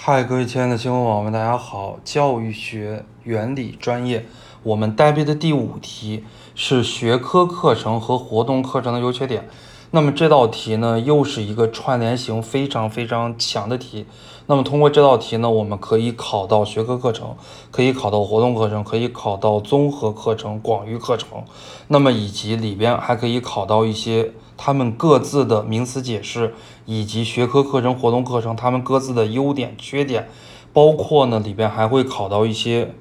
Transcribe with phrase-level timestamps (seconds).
[0.00, 1.98] 嗨，各位亲爱的新闻网们，大家好！
[2.04, 4.24] 教育学原理专业，
[4.62, 6.24] 我们带背的第五题
[6.54, 9.48] 是学科课程和活动课程的优缺点。
[9.90, 14.06] 那么这道题呢，又是一个串联型非常非常强的题。
[14.46, 17.34] 那么通过这道题呢，我们可以考到学科课程，
[17.72, 21.42] 可以考到活动课程，可以考到综合课程、广域课程。
[21.88, 24.30] 那么以及里边还可以考到一些。
[24.58, 26.52] 他们各自的名词解释，
[26.84, 30.28] 以及学科课程、活动课程，他们各自的优点、缺点，
[30.74, 32.92] 包括呢里边还会考到一些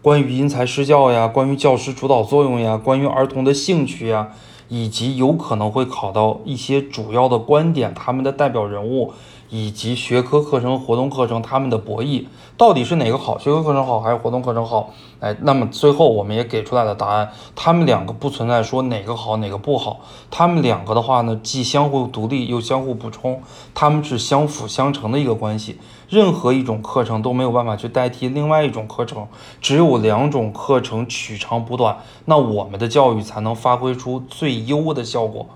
[0.00, 4.28] 关于因材施教呀，关于教师主导作用呀，关于儿童的兴趣呀，
[4.68, 9.12] 以及有可能会考到一些主要的观点，他们的代表人物。
[9.50, 13.38] 以及学科课程、活动课程，他们的博弈到底是哪个好？
[13.38, 14.90] 学科课程好还是活动课程好？
[15.18, 20.00] 哎，那么最后我们也给出来的答案，他们两个不存在说哪个好哪个不好，
[20.30, 23.42] 他们两个的话呢，既相互独立又相互补充，
[23.74, 25.78] 他们是相辅相成的一个关系。
[26.08, 29.26] 任何一种课程都没有办法去代替另外一种课程，
[29.60, 35.46] 只有两种课程取长补短，那我们的教育才能发挥出最优的效果。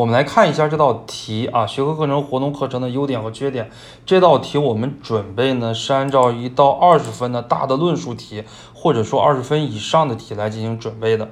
[0.00, 3.70] 我们来看一下这道题啊，学科课程、活动课程的优点和缺点。
[4.06, 11.28] 这道题我们准备呢是按照一道二十分的大的论述题，或者说二十分以上的题来进行准备的。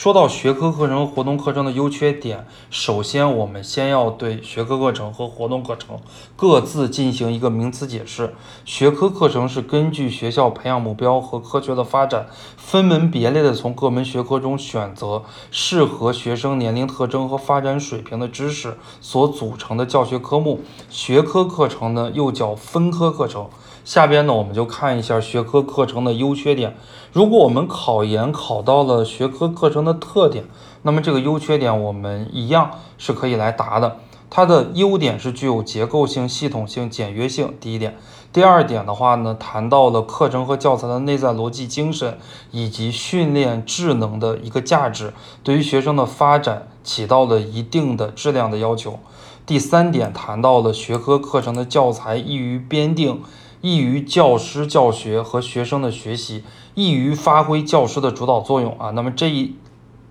[0.00, 5.98] 说到学科课程和、活动课程的优缺点，首先我们先要对学科课程和活动课程
[6.36, 8.32] 各自进行一个名词解释。
[8.64, 20.60] 学科课程是根据学校培养目标和科学的发展，分门别类的从各门学科中选择适合学生年龄特征和发展水平的知识所组成的教学科目。
[20.88, 23.50] 学科课程呢，又叫分科课程。
[23.88, 26.76] 下边呢，我们就看一下学科课程的优缺点。
[27.10, 30.44] 如果我们考研考到了学科课程的特点，
[30.82, 33.96] 那么这个优缺点我们一样是可以来答的。
[34.28, 37.96] 它的优点是具有结构性、系统性、简约性，第一点。
[38.30, 42.18] 第二点的话呢，谈到了课程和教材的内在逻辑精神
[42.50, 48.98] 以及训练智能的一个价值，对于学生的发展起到了一定的质量的要求。
[49.46, 53.22] 第三点谈到了学科课程的教材易于编定。
[53.60, 58.90] 易于教师教学和学生的学习，易于发挥教师的主导作用啊。
[58.90, 59.56] 那么这一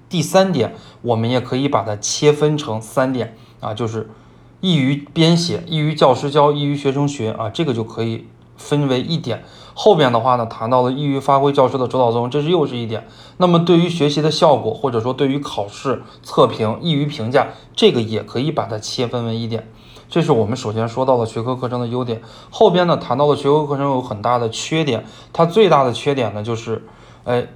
[0.09, 4.09] 第三点，我们也可以把它切分成三点啊，就是
[4.62, 8.25] 易于编写、易于教师教、易于学生学啊，这个就可以
[8.57, 9.44] 分为一点。
[9.74, 13.07] 后边的话呢，谈到了易于发挥教师的主导作用，这是又是一点。
[13.38, 19.69] 那么对于学习的效果，或者说对于考试测评易于评价，这个也可以把它切分为一点。
[20.09, 26.88] 这是我们首先说到了学科课程的优点，后边呢谈到了学科课程有很大的缺点，它最大的缺点呢就是，
[27.25, 27.47] 哎，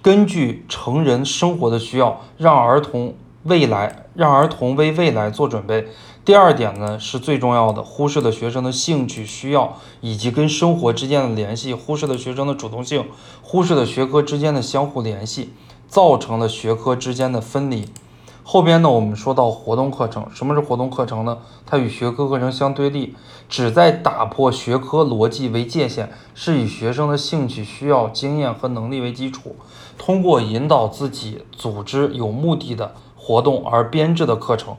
[0.00, 5.88] 根据成人生活的需要，让儿童未来让儿童为未来做准备。
[6.24, 13.04] 第二点呢是最重要的，忽视了学生的兴趣需要以及跟生活之间的联系，忽视了学生的主动性，
[13.42, 15.52] 忽视了学科之间的相互联系，
[15.86, 17.86] 造成了学科之间的分离。
[18.54, 21.38] 后边呢，我们说到活动课程，什么是活动课程呢？
[21.66, 23.16] 它与学科课程相对立，
[23.48, 29.56] 旨在打破学科逻辑为界限，是以学生的兴趣、需要、经验和能力为基础，
[29.98, 34.76] 通过引导自己组织有目的的活动而编制的课程。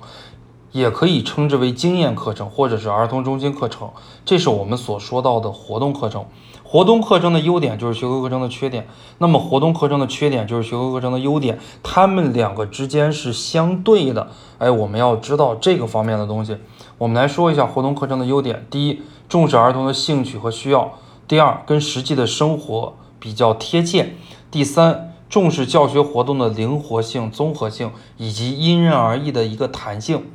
[0.75, 3.91] 也可以称之为经验课程，或者是儿童中心课程，
[4.25, 6.25] 这是我们所说到的活动课程。
[6.65, 8.85] 活动课程的优点就是学科课程的缺点，
[9.19, 14.27] 那么活动课程的缺点就是学科课程的优点，它们两个之间是相对的。
[14.57, 16.57] 哎，我们要知道这个方面的东西。
[16.97, 20.89] 我们来说一下活动课程的优点：第一，重视儿童的兴趣和需要；
[21.25, 24.07] 第二，跟实际的生活比较贴切；
[24.51, 30.25] 第三，重视教学活动的灵活性、综合性以及因人而异的一个弹性。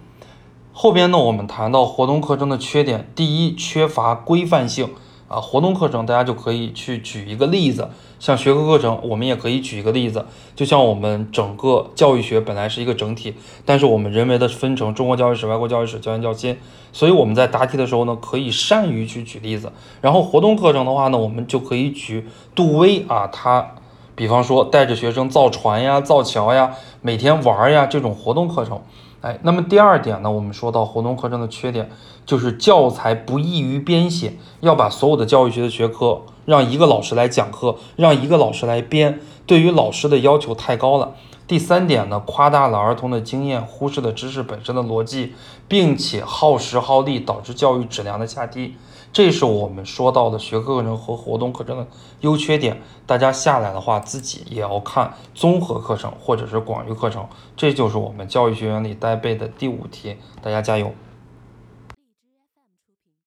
[0.82, 4.88] 后边呢，我们谈到活动课程的缺点，第一，缺乏规范性
[5.28, 5.38] 啊。
[5.38, 10.24] 活动课程大家就可以去举一个例子，像学科课程，我们也可以举一个例子，
[10.56, 13.34] 就像我们整个教育学本来是一个整体，
[13.66, 16.56] 但是我们人为的分成中国教育史、外国教育史、教研教新，
[16.94, 19.70] 所以我们在答题的时候呢，可以善于去举例子。
[20.00, 23.72] 然后活动课程的话呢，我们就可以举杜威啊，他
[24.14, 28.80] 比方说带着学生造船呀、造桥呀、每天玩呀这种活动课程。
[29.20, 31.90] 哎，那么第二点呢，我们说到活动课程的缺点，
[32.24, 41.14] 就是教材不易于编写，要把所有的教育学的学科让一个老师来讲课，让一个老师来编，对于老师的要求太高了。
[41.50, 45.34] 第三点呢，夸大了儿童的经验，忽视了知识本身的逻辑，
[45.66, 48.76] 并且耗时耗力，导致教育质量的下低。
[49.12, 51.84] 这是我们说到的学科课程和活动课程的
[52.20, 57.26] 优缺点，大家下来的话自己也要看综合课程或者是广域课程，
[57.56, 60.92] 这就是我们教育学原理带背的第五题，大家加油。